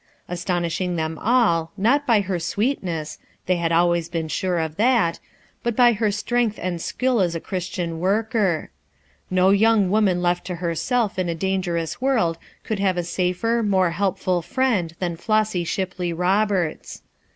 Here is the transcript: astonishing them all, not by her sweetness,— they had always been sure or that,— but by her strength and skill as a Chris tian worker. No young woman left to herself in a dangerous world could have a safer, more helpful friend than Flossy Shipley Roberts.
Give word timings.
astonishing 0.27 0.95
them 0.95 1.19
all, 1.19 1.71
not 1.77 2.07
by 2.07 2.21
her 2.21 2.39
sweetness,— 2.39 3.19
they 3.45 3.57
had 3.57 3.71
always 3.71 4.09
been 4.09 4.27
sure 4.27 4.59
or 4.59 4.67
that,— 4.67 5.19
but 5.63 5.75
by 5.75 5.93
her 5.93 6.09
strength 6.09 6.57
and 6.59 6.81
skill 6.81 7.21
as 7.21 7.35
a 7.35 7.39
Chris 7.39 7.69
tian 7.69 7.99
worker. 7.99 8.71
No 9.29 9.51
young 9.51 9.91
woman 9.91 10.19
left 10.19 10.43
to 10.47 10.55
herself 10.55 11.19
in 11.19 11.29
a 11.29 11.35
dangerous 11.35 12.01
world 12.01 12.39
could 12.63 12.79
have 12.79 12.97
a 12.97 13.03
safer, 13.03 13.61
more 13.61 13.91
helpful 13.91 14.41
friend 14.41 14.95
than 14.97 15.17
Flossy 15.17 15.63
Shipley 15.63 16.11
Roberts. 16.11 17.03